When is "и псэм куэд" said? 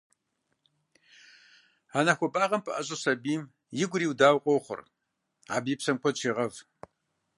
5.73-6.15